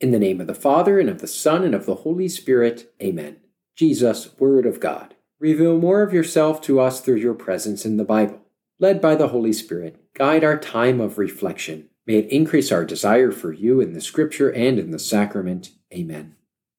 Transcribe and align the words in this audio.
In 0.00 0.12
the 0.12 0.18
name 0.20 0.40
of 0.40 0.46
the 0.46 0.54
Father, 0.54 1.00
and 1.00 1.10
of 1.10 1.20
the 1.20 1.26
Son, 1.26 1.64
and 1.64 1.74
of 1.74 1.84
the 1.84 1.96
Holy 1.96 2.28
Spirit, 2.28 2.94
amen. 3.02 3.38
Jesus, 3.74 4.38
Word 4.38 4.64
of 4.64 4.78
God, 4.78 5.16
reveal 5.40 5.76
more 5.76 6.02
of 6.02 6.12
yourself 6.12 6.60
to 6.62 6.78
us 6.78 7.00
through 7.00 7.16
your 7.16 7.34
presence 7.34 7.84
in 7.84 7.96
the 7.96 8.04
Bible. 8.04 8.40
Led 8.78 9.00
by 9.00 9.16
the 9.16 9.28
Holy 9.28 9.52
Spirit, 9.52 10.00
guide 10.14 10.44
our 10.44 10.56
time 10.56 11.00
of 11.00 11.18
reflection. 11.18 11.88
May 12.06 12.14
it 12.18 12.30
increase 12.30 12.70
our 12.70 12.84
desire 12.84 13.32
for 13.32 13.52
you 13.52 13.80
in 13.80 13.92
the 13.92 14.00
Scripture 14.00 14.52
and 14.52 14.78
in 14.78 14.92
the 14.92 15.00
sacrament. 15.00 15.72
Amen. 15.92 16.36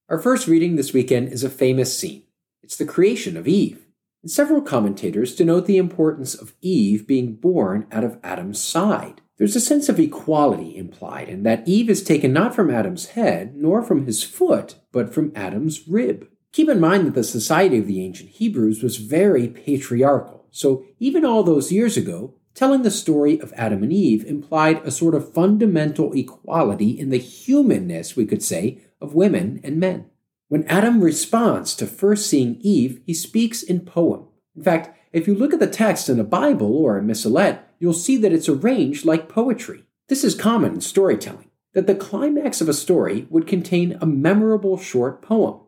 Our 0.07 0.19
first 0.19 0.47
reading 0.47 0.77
this 0.77 0.93
weekend 0.93 1.33
is 1.33 1.43
a 1.43 1.49
famous 1.49 1.97
scene. 1.97 2.23
It's 2.63 2.77
the 2.77 2.85
creation 2.85 3.35
of 3.35 3.49
Eve. 3.49 3.85
And 4.23 4.31
several 4.31 4.61
commentators 4.61 5.35
denote 5.35 5.65
the 5.65 5.77
importance 5.77 6.35
of 6.35 6.53
Eve 6.61 7.05
being 7.05 7.35
born 7.35 7.85
out 7.91 8.05
of 8.05 8.17
Adam's 8.23 8.61
side. 8.61 9.19
There's 9.39 9.55
a 9.55 9.61
sense 9.61 9.87
of 9.87 9.99
equality 9.99 10.75
implied 10.75 11.29
in 11.29 11.43
that 11.43 11.65
Eve 11.65 11.89
is 11.89 12.03
taken 12.03 12.33
not 12.33 12.53
from 12.53 12.69
Adam's 12.69 13.11
head, 13.11 13.55
nor 13.55 13.81
from 13.81 14.05
his 14.05 14.21
foot, 14.21 14.75
but 14.91 15.13
from 15.13 15.31
Adam's 15.33 15.87
rib. 15.87 16.27
Keep 16.51 16.67
in 16.67 16.79
mind 16.81 17.07
that 17.07 17.15
the 17.15 17.23
society 17.23 17.77
of 17.77 17.87
the 17.87 18.03
ancient 18.03 18.31
Hebrews 18.31 18.83
was 18.83 18.97
very 18.97 19.47
patriarchal, 19.47 20.45
so 20.51 20.83
even 20.99 21.23
all 21.23 21.43
those 21.43 21.71
years 21.71 21.95
ago, 21.95 22.35
telling 22.53 22.81
the 22.81 22.91
story 22.91 23.39
of 23.39 23.53
Adam 23.55 23.81
and 23.81 23.93
Eve 23.93 24.25
implied 24.25 24.81
a 24.83 24.91
sort 24.91 25.15
of 25.15 25.33
fundamental 25.33 26.11
equality 26.11 26.99
in 26.99 27.09
the 27.09 27.17
humanness, 27.17 28.17
we 28.17 28.25
could 28.25 28.43
say, 28.43 28.81
of 28.99 29.13
women 29.13 29.61
and 29.63 29.79
men. 29.79 30.09
When 30.49 30.65
Adam 30.65 30.99
responds 30.99 31.75
to 31.75 31.87
first 31.87 32.27
seeing 32.27 32.57
Eve, 32.59 32.99
he 33.05 33.13
speaks 33.13 33.63
in 33.63 33.81
poem. 33.81 34.25
In 34.57 34.63
fact, 34.63 34.98
if 35.11 35.27
you 35.27 35.35
look 35.35 35.53
at 35.53 35.59
the 35.59 35.67
text 35.67 36.09
in 36.09 36.19
a 36.19 36.23
Bible 36.23 36.75
or 36.75 36.97
a 36.97 37.01
missalette, 37.01 37.63
you'll 37.79 37.93
see 37.93 38.17
that 38.17 38.33
it's 38.33 38.49
arranged 38.49 39.05
like 39.05 39.29
poetry. 39.29 39.83
This 40.07 40.23
is 40.23 40.35
common 40.35 40.75
in 40.75 40.81
storytelling, 40.81 41.49
that 41.73 41.87
the 41.87 41.95
climax 41.95 42.61
of 42.61 42.69
a 42.69 42.73
story 42.73 43.27
would 43.29 43.47
contain 43.47 43.97
a 44.01 44.05
memorable 44.05 44.77
short 44.77 45.21
poem, 45.21 45.61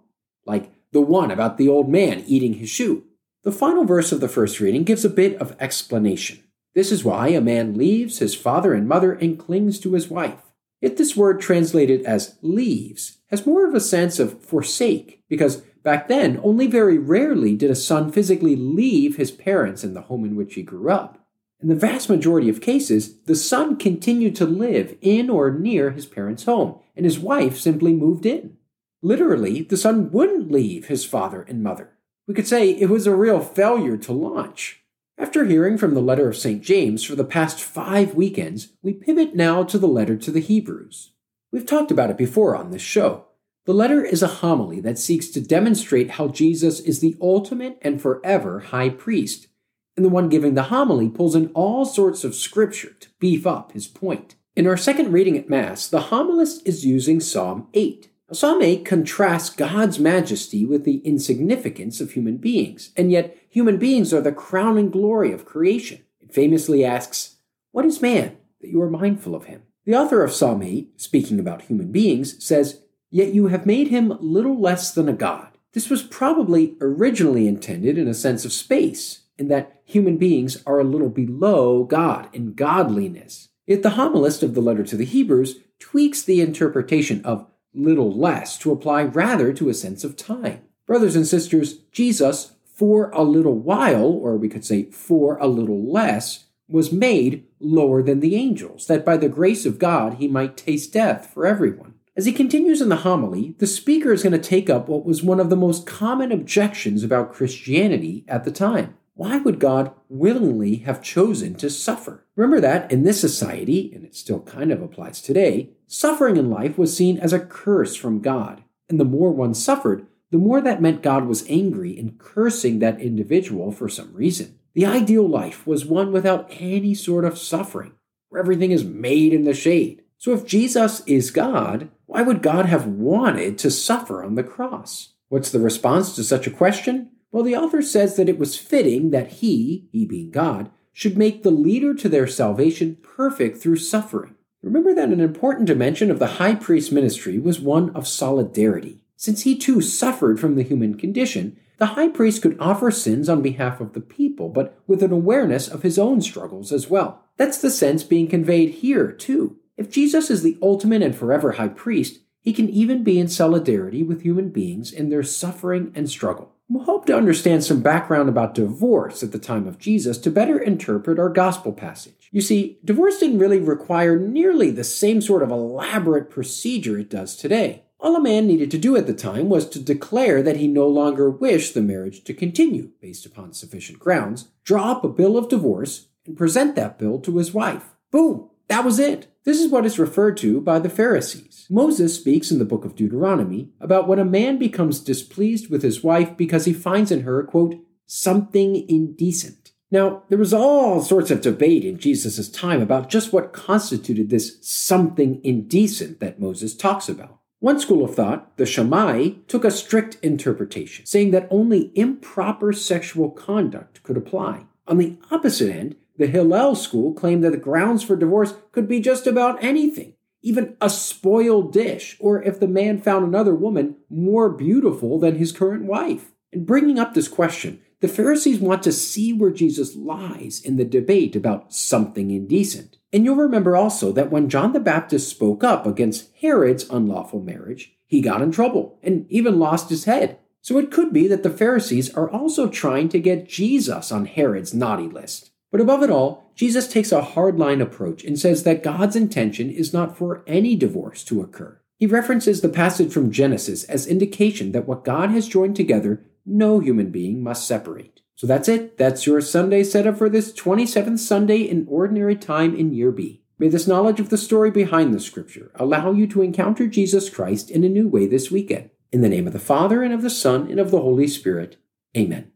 like 0.46 0.72
the 0.92 1.02
one 1.02 1.32
about 1.32 1.58
the 1.58 1.70
old 1.70 1.90
man 1.90 2.24
eating 2.28 2.56
his 2.56 2.70
shoe. 2.70 3.04
The 3.44 3.52
final 3.52 3.86
verse 3.86 4.12
of 4.12 4.20
the 4.20 4.28
first 4.28 4.60
reading 4.60 4.84
gives 4.84 5.06
a 5.06 5.10
bit 5.10 5.36
of 5.38 5.56
explanation. 5.60 6.44
This 6.76 6.92
is 6.92 7.04
why 7.04 7.30
a 7.30 7.42
man 7.42 7.76
leaves 7.76 8.20
his 8.20 8.36
father 8.36 8.74
and 8.74 8.88
mother 8.88 9.14
and 9.14 9.40
clings 9.40 9.80
to 9.80 9.94
his 9.94 10.10
wife. 10.10 10.40
If 10.82 10.98
this 10.98 11.16
word 11.16 11.42
translated 11.42 12.04
as 12.04 12.38
leaves 12.42 13.18
has 13.28 13.46
more 13.46 13.68
of 13.68 13.76
a 13.76 13.80
sense 13.80 14.20
of 14.20 14.42
forsake, 14.44 15.24
because 15.28 15.64
back 15.84 16.08
then 16.08 16.40
only 16.44 16.68
very 16.68 16.98
rarely 16.98 17.56
did 17.56 17.72
a 17.72 17.76
son 17.76 18.12
physically 18.12 18.56
leave 18.56 19.18
his 19.18 19.32
parents 19.32 19.84
and 19.84 19.96
the 19.96 20.02
home 20.02 20.26
in 20.26 20.36
which 20.36 20.56
he 20.56 20.64
grew 20.64 20.90
up. 20.90 21.26
In 21.62 21.70
the 21.70 21.76
vast 21.76 22.10
majority 22.10 22.50
of 22.50 22.60
cases, 22.60 23.20
the 23.26 23.36
son 23.36 23.76
continued 23.76 24.36
to 24.38 24.46
live 24.46 24.98
in 25.02 25.30
or 25.30 25.52
near 25.52 25.92
his 25.92 26.08
parents' 26.08 26.46
home, 26.46 26.80
and 26.96 27.06
his 27.06 27.20
wife 27.20 27.58
simply 27.58 27.94
moved 27.94 28.26
in. 28.26 28.58
Literally, 29.04 29.62
the 29.62 29.78
son 29.78 30.12
wouldn't 30.12 30.52
leave 30.52 30.88
his 30.88 31.06
father 31.06 31.44
and 31.44 31.62
mother. 31.62 31.92
We 32.28 32.34
could 32.34 32.48
say 32.48 32.72
it 32.72 32.90
was 32.90 33.06
a 33.06 33.16
real 33.16 33.40
failure 33.42 33.98
to 33.98 34.12
launch. 34.12 34.82
After 35.18 35.46
hearing 35.46 35.78
from 35.78 35.94
the 35.94 36.02
letter 36.02 36.28
of 36.28 36.38
St. 36.38 36.64
James 36.64 37.04
for 37.04 37.16
the 37.16 37.24
past 37.24 37.62
five 37.62 38.16
weekends, 38.16 38.70
we 38.82 38.94
pivot 38.94 39.36
now 39.36 39.64
to 39.64 39.78
the 39.78 39.88
letter 39.88 40.18
to 40.18 40.32
the 40.32 40.40
Hebrews. 40.40 41.12
We've 41.52 41.66
talked 41.66 41.92
about 41.92 42.10
it 42.10 42.18
before 42.18 42.56
on 42.56 42.72
this 42.72 42.82
show. 42.82 43.26
The 43.66 43.74
letter 43.74 44.04
is 44.04 44.24
a 44.24 44.28
homily 44.28 44.80
that 44.82 44.98
seeks 44.98 45.28
to 45.30 45.42
demonstrate 45.42 46.12
how 46.12 46.30
Jesus 46.30 46.80
is 46.80 47.00
the 47.00 47.16
ultimate 47.22 47.78
and 47.82 48.02
forever 48.02 48.60
high 48.60 48.90
priest 48.90 49.48
and 49.96 50.04
the 50.04 50.10
one 50.10 50.30
giving 50.30 50.56
the 50.56 50.64
homily 50.64 51.10
pulls 51.10 51.36
in 51.36 51.52
all 51.54 51.86
sorts 51.86 52.24
of 52.24 52.34
scripture 52.34 52.94
to 53.00 53.10
beef 53.20 53.46
up 53.46 53.74
his 53.74 53.88
point. 53.88 54.36
In 54.56 54.66
our 54.66 54.78
second 54.78 55.12
reading 55.12 55.38
at 55.38 55.50
Mass, 55.50 55.88
the 55.88 56.02
homilist 56.04 56.66
is 56.66 56.86
using 56.86 57.20
Psalm 57.20 57.68
8. 57.74 58.10
Psalm 58.32 58.62
8 58.62 58.86
contrasts 58.86 59.50
God's 59.50 60.00
majesty 60.00 60.66
with 60.66 60.86
the 60.86 60.98
insignificance 61.00 62.02
of 62.02 62.14
human 62.14 62.38
beings, 62.38 62.92
and 62.96 63.12
yet 63.12 63.38
human 63.50 63.78
beings 63.78 64.14
are 64.14 64.22
the 64.22 64.32
crowning 64.32 64.90
glory 64.90 65.34
of 65.34 65.46
creation. 65.46 66.02
It 66.22 66.34
famously 66.34 66.84
asks, 66.84 67.36
What 67.72 67.86
is 67.86 68.02
man 68.02 68.38
that 68.62 68.70
you 68.70 68.82
are 68.82 68.90
mindful 68.90 69.36
of 69.36 69.46
him? 69.46 69.64
The 69.86 69.96
author 69.96 70.24
of 70.24 70.32
Psalm 70.32 70.64
8, 70.64 71.00
speaking 71.00 71.40
about 71.40 71.64
human 71.64 71.92
beings, 71.92 72.44
says, 72.44 72.82
Yet 73.12 73.34
you 73.34 73.48
have 73.48 73.66
made 73.66 73.90
him 73.90 74.18
little 74.22 74.60
less 74.60 74.94
than 74.94 75.10
a 75.10 75.14
god. 75.14 75.50
This 75.74 75.90
was 75.90 76.02
probably 76.02 76.76
originally 76.82 77.48
intended 77.48 77.98
in 77.98 78.08
a 78.08 78.14
sense 78.14 78.46
of 78.46 78.54
space, 78.54 79.24
in 79.38 79.50
that 79.50 79.82
human 79.86 80.18
beings 80.18 80.64
are 80.66 80.80
a 80.80 80.86
little 80.86 81.10
below 81.10 81.84
God 81.84 82.30
in 82.34 82.54
godliness. 82.54 83.50
Yet 83.68 83.84
the 83.84 83.92
homilist 83.92 84.44
of 84.44 84.54
the 84.54 84.62
letter 84.62 84.84
to 84.84 84.96
the 84.96 85.06
Hebrews 85.06 85.60
tweaks 85.78 86.22
the 86.22 86.42
interpretation 86.42 87.24
of 87.26 87.48
little 87.74 88.12
less 88.12 88.58
to 88.60 88.72
apply 88.72 89.04
rather 89.04 89.54
to 89.54 89.70
a 89.70 89.74
sense 89.74 90.04
of 90.04 90.18
time. 90.18 90.62
Brothers 90.86 91.16
and 91.16 91.28
sisters, 91.28 91.80
Jesus, 91.92 92.54
for 92.66 93.10
a 93.12 93.24
little 93.24 93.58
while, 93.58 94.06
or 94.06 94.38
we 94.38 94.50
could 94.50 94.66
say 94.66 94.86
for 94.86 95.38
a 95.38 95.48
little 95.48 95.92
less, 95.92 96.46
was 96.70 96.92
made 96.92 97.46
lower 97.60 98.02
than 98.02 98.22
the 98.22 98.36
angels, 98.36 98.88
that 98.88 99.06
by 99.06 99.18
the 99.18 99.30
grace 99.30 99.66
of 99.66 99.80
God 99.80 100.16
he 100.16 100.28
might 100.28 100.58
taste 100.58 100.94
death 100.94 101.30
for 101.34 101.46
everyone. 101.46 101.96
As 102.18 102.26
he 102.26 102.34
continues 102.34 102.82
in 102.82 102.90
the 102.90 102.98
homily, 102.98 103.56
the 103.60 103.68
speaker 103.68 104.12
is 104.12 104.22
going 104.22 104.34
to 104.34 104.40
take 104.40 104.70
up 104.70 104.90
what 104.90 105.06
was 105.06 105.24
one 105.24 105.40
of 105.40 105.50
the 105.50 105.56
most 105.56 105.88
common 105.88 106.32
objections 106.32 107.04
about 107.04 107.32
Christianity 107.34 108.26
at 108.28 108.44
the 108.44 108.52
time 108.52 108.98
why 109.14 109.38
would 109.38 109.60
God 109.60 109.92
willingly 110.10 110.78
have 110.78 111.04
chosen 111.04 111.54
to 111.56 111.70
suffer? 111.70 112.26
Remember 112.36 112.60
that 112.62 112.92
in 112.92 113.04
this 113.04 113.22
society, 113.22 113.92
and 113.94 114.04
it 114.04 114.16
still 114.16 114.40
kind 114.40 114.72
of 114.72 114.82
applies 114.82 115.22
today, 115.22 115.70
suffering 115.86 116.38
in 116.38 116.50
life 116.50 116.78
was 116.78 116.98
seen 116.98 117.20
as 117.20 117.32
a 117.32 117.40
curse 117.40 117.96
from 117.96 118.22
God. 118.22 118.64
And 118.90 119.00
the 119.00 119.06
more 119.06 119.32
one 119.32 119.54
suffered, 119.54 120.08
the 120.32 120.40
more 120.40 120.60
that 120.62 120.82
meant 120.82 121.04
God 121.04 121.26
was 121.26 121.46
angry 121.48 122.00
and 122.00 122.18
cursing 122.18 122.80
that 122.80 123.00
individual 123.00 123.72
for 123.72 123.88
some 123.88 124.12
reason. 124.14 124.58
The 124.74 124.88
ideal 124.88 125.28
life 125.28 125.68
was 125.68 125.86
one 125.86 126.12
without 126.12 126.48
any 126.50 126.96
sort 126.96 127.24
of 127.24 127.38
suffering, 127.38 127.94
where 128.30 128.42
everything 128.42 128.72
is 128.72 128.84
made 128.84 129.34
in 129.34 129.44
the 129.44 129.54
shade. 129.54 130.02
So 130.22 130.34
if 130.34 130.46
Jesus 130.46 131.02
is 131.08 131.32
God, 131.32 131.90
why 132.06 132.22
would 132.22 132.44
God 132.44 132.68
have 132.68 132.86
wanted 132.86 133.58
to 133.58 133.72
suffer 133.72 134.24
on 134.24 134.36
the 134.36 134.44
cross? 134.44 135.14
What's 135.30 135.50
the 135.50 135.60
response 135.60 136.14
to 136.16 136.24
such 136.24 136.46
a 136.46 136.52
question? 136.52 137.10
Well, 137.32 137.42
the 137.42 137.56
author 137.56 137.82
says 137.82 138.18
that 138.18 138.30
it 138.30 138.38
was 138.38 138.56
fitting 138.56 139.10
that 139.10 139.32
he, 139.32 139.90
he 139.92 140.06
being 140.06 140.30
God, 140.30 140.70
should 140.94 141.18
make 141.18 141.42
the 141.42 141.50
leader 141.50 141.96
to 141.96 142.08
their 142.08 142.28
salvation 142.28 142.98
perfect 143.02 143.58
through 143.58 143.78
suffering. 143.78 144.36
Remember 144.62 144.94
that 144.94 145.10
an 145.10 145.22
important 145.22 145.66
dimension 145.66 146.12
of 146.12 146.20
the 146.20 146.34
high 146.38 146.54
priest 146.54 146.92
ministry 146.92 147.40
was 147.40 147.60
one 147.60 147.90
of 147.96 148.08
solidarity. 148.08 149.04
Since 149.16 149.42
he 149.42 149.58
too 149.58 149.82
suffered 149.82 150.40
from 150.40 150.54
the 150.54 150.62
human 150.62 151.00
condition, 151.00 151.58
the 151.80 151.98
high 151.98 152.10
priest 152.10 152.44
could 152.44 152.60
offer 152.60 152.92
sins 152.92 153.28
on 153.28 153.42
behalf 153.42 153.82
of 153.82 153.94
the 153.94 154.02
people, 154.02 154.50
but 154.50 154.80
with 154.86 155.02
an 155.02 155.12
awareness 155.12 155.68
of 155.68 155.82
his 155.82 155.98
own 155.98 156.22
struggles 156.22 156.72
as 156.72 156.92
well. 156.92 157.24
That's 157.38 157.58
the 157.58 157.72
sense 157.72 158.04
being 158.04 158.28
conveyed 158.28 158.70
here, 158.70 159.12
too. 159.12 159.58
If 159.78 159.90
Jesus 159.90 160.30
is 160.30 160.44
the 160.44 160.58
ultimate 160.62 161.02
and 161.02 161.16
forever 161.16 161.54
high 161.54 161.70
priest, 161.70 162.20
he 162.40 162.54
can 162.54 162.70
even 162.70 163.04
be 163.04 163.20
in 163.20 163.28
solidarity 163.28 164.04
with 164.04 164.22
human 164.22 164.50
beings 164.50 164.92
in 164.92 165.10
their 165.10 165.24
suffering 165.24 165.92
and 165.96 166.10
struggle. 166.10 166.54
We'll 166.70 166.86
hope 166.86 167.06
to 167.08 167.18
understand 167.18 167.64
some 167.64 167.82
background 167.82 168.30
about 168.30 168.56
divorce 168.56 169.24
at 169.24 169.32
the 169.32 169.40
time 169.40 169.68
of 169.68 169.78
Jesus 169.78 170.18
to 170.20 170.32
better 170.32 170.58
interpret 170.58 171.20
our 171.20 171.30
gospel 171.30 171.74
passage. 171.74 172.30
You 172.32 172.42
see, 172.42 172.80
divorce 172.84 173.20
didn't 173.20 173.40
really 173.40 173.60
require 173.60 174.18
nearly 174.18 174.72
the 174.72 174.84
same 174.84 175.22
sort 175.22 175.44
of 175.44 175.52
elaborate 175.52 176.30
procedure 176.30 176.98
it 176.98 177.10
does 177.10 177.36
today. 177.36 177.84
All 178.00 178.16
a 178.16 178.22
man 178.22 178.48
needed 178.48 178.72
to 178.72 178.80
do 178.80 178.96
at 178.96 179.06
the 179.06 179.14
time 179.14 179.50
was 179.50 179.70
to 179.70 179.80
declare 179.80 180.42
that 180.42 180.58
he 180.58 180.68
no 180.68 180.88
longer 180.88 181.30
wished 181.30 181.74
the 181.74 181.82
marriage 181.82 182.24
to 182.24 182.34
continue 182.34 182.92
based 183.00 183.26
upon 183.26 183.54
sufficient 183.54 184.00
grounds, 184.00 184.50
draw 184.64 184.92
up 184.92 185.04
a 185.04 185.10
bill 185.10 185.38
of 185.38 185.50
divorce, 185.50 186.08
and 186.26 186.38
present 186.38 186.76
that 186.76 186.98
bill 186.98 187.20
to 187.20 187.38
his 187.38 187.54
wife. 187.54 187.94
Boom! 188.10 188.50
That 188.70 188.86
was 188.86 188.98
it. 188.98 189.31
This 189.44 189.60
is 189.60 189.72
what 189.72 189.88
is 189.88 189.98
referred 189.98 190.38
to 190.38 190.62
by 190.62 190.78
the 190.78 190.90
Pharisees. 190.90 191.66
Moses 191.68 192.16
speaks 192.16 192.52
in 192.52 192.60
the 192.60 192.66
book 192.66 192.86
of 192.86 192.96
Deuteronomy 192.96 193.70
about 193.80 194.08
when 194.08 194.20
a 194.20 194.26
man 194.26 194.60
becomes 194.60 195.00
displeased 195.00 195.70
with 195.70 195.82
his 195.82 196.04
wife 196.04 196.38
because 196.38 196.66
he 196.66 196.74
finds 196.74 197.12
in 197.12 197.22
her, 197.22 197.44
quote, 197.44 197.76
something 198.06 198.88
indecent. 198.88 199.72
Now, 199.90 200.24
there 200.30 200.38
was 200.38 200.54
all 200.54 201.02
sorts 201.02 201.32
of 201.32 201.42
debate 201.42 201.84
in 201.84 201.98
Jesus' 201.98 202.50
time 202.50 202.82
about 202.82 203.10
just 203.10 203.34
what 203.34 203.52
constituted 203.52 204.30
this 204.30 204.58
something 204.62 205.42
indecent 205.44 206.20
that 206.20 206.40
Moses 206.40 206.76
talks 206.76 207.10
about. 207.10 207.40
One 207.60 207.80
school 207.80 208.06
of 208.06 208.16
thought, 208.16 208.56
the 208.58 208.66
Shammai, 208.66 209.30
took 209.48 209.66
a 209.66 209.72
strict 209.72 210.18
interpretation, 210.22 211.06
saying 211.08 211.32
that 211.32 211.48
only 211.50 211.92
improper 211.96 212.74
sexual 212.74 213.32
conduct 213.32 214.04
could 214.04 214.18
apply. 214.18 214.66
On 214.88 214.98
the 214.98 215.18
opposite 215.32 215.76
end, 215.76 215.96
the 216.22 216.28
Hillel 216.28 216.76
school 216.76 217.14
claimed 217.14 217.44
that 217.44 217.52
the 217.52 217.58
grounds 217.58 218.04
for 218.04 218.16
divorce 218.16 218.54
could 218.72 218.88
be 218.88 219.00
just 219.00 219.28
about 219.28 219.64
anything, 219.64 220.14
even 220.42 220.78
a 220.80 220.90
spoiled 220.90 221.74
dish, 221.74 222.18
or 222.20 222.42
if 222.44 222.60
the 222.60 222.68
man 222.68 223.02
found 223.02 223.26
another 223.26 223.56
woman 223.56 223.98
more 224.10 224.50
beautiful 224.50 225.20
than 225.20 225.36
his 225.36 225.52
current 225.52 225.86
wife. 225.86 226.32
In 226.52 226.66
bringing 226.66 227.00
up 227.00 227.14
this 227.14 227.28
question, 227.28 227.82
the 228.02 228.08
Pharisees 228.08 228.60
want 228.60 228.82
to 228.84 228.92
see 228.92 229.32
where 229.32 229.52
Jesus 229.52 229.96
lies 229.96 230.60
in 230.64 230.78
the 230.78 230.86
debate 230.86 231.36
about 231.36 231.74
something 231.74 232.32
indecent. 232.32 232.98
And 233.14 233.24
you'll 233.24 233.36
remember 233.36 233.76
also 233.76 234.12
that 234.14 234.32
when 234.32 234.50
John 234.50 234.74
the 234.74 234.80
Baptist 234.80 235.30
spoke 235.30 235.64
up 235.64 235.86
against 235.86 236.30
Herod's 236.42 236.90
unlawful 236.90 237.42
marriage, 237.42 237.94
he 238.08 238.22
got 238.22 238.42
in 238.42 238.52
trouble 238.52 238.98
and 239.04 239.26
even 239.30 239.60
lost 239.60 239.90
his 239.90 240.06
head. 240.06 240.40
So 240.62 240.78
it 240.78 240.92
could 240.92 241.14
be 241.14 241.28
that 241.28 241.44
the 241.44 241.50
Pharisees 241.50 242.14
are 242.14 242.30
also 242.30 242.68
trying 242.68 243.10
to 243.10 243.20
get 243.20 243.48
Jesus 243.48 244.12
on 244.12 244.26
Herod's 244.26 244.74
naughty 244.74 245.08
list. 245.08 245.52
But 245.72 245.82
above 245.82 246.04
it 246.04 246.10
all, 246.10 246.52
Jesus 246.56 246.88
takes 246.88 247.12
a 247.12 247.22
hardline 247.22 247.82
approach 247.82 248.24
and 248.24 248.38
says 248.38 248.64
that 248.64 248.84
God's 248.84 249.16
intention 249.16 249.70
is 249.70 249.94
not 249.94 250.18
for 250.18 250.44
any 250.46 250.76
divorce 250.76 251.24
to 251.26 251.42
occur. 251.42 251.80
He 251.98 252.08
references 252.08 252.62
the 252.62 252.70
passage 252.70 253.14
from 253.14 253.32
Genesis 253.32 253.84
as 253.86 254.06
indication 254.06 254.74
that 254.74 254.88
what 254.88 255.06
God 255.06 255.30
has 255.30 255.48
joined 255.48 255.76
together, 255.76 256.26
no 256.46 256.80
human 256.80 257.12
being 257.12 257.42
must 257.42 257.68
separate. 257.68 258.22
So 258.36 258.48
that's 258.48 258.68
it. 258.68 258.98
That's 258.98 259.28
your 259.28 259.40
Sunday 259.40 259.84
setup 259.84 260.18
for 260.18 260.28
this 260.28 260.52
27th 260.52 261.20
Sunday 261.20 261.62
in 261.62 261.86
Ordinary 261.88 262.36
Time 262.36 262.76
in 262.76 262.92
Year 262.92 263.12
B. 263.12 263.44
May 263.60 263.70
this 263.70 263.88
knowledge 263.88 264.20
of 264.20 264.30
the 264.30 264.38
story 264.40 264.72
behind 264.72 265.14
the 265.14 265.20
scripture 265.20 265.72
allow 265.76 266.12
you 266.12 266.26
to 266.28 266.42
encounter 266.42 266.88
Jesus 266.88 267.30
Christ 267.30 267.70
in 267.70 267.84
a 267.84 267.90
new 267.90 268.08
way 268.08 268.26
this 268.26 268.50
weekend. 268.50 268.90
In 269.12 269.22
the 269.22 269.30
name 269.30 269.46
of 269.46 269.54
the 269.54 269.60
Father, 269.60 270.02
and 270.02 270.12
of 270.12 270.24
the 270.24 270.32
Son, 270.32 270.72
and 270.72 270.80
of 270.80 270.90
the 270.90 271.02
Holy 271.02 271.28
Spirit. 271.28 271.78
Amen. 272.18 272.52